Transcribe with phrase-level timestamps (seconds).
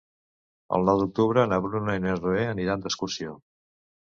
[0.77, 3.37] El nou d'octubre na Bruna i na Zoè aniran d'excursió.